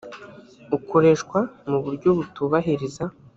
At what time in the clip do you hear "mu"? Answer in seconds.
1.69-1.77